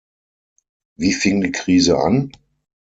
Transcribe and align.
Wie 0.95 1.13
fing 1.13 1.41
die 1.41 1.51
Krise 1.51 1.99
an? 1.99 2.31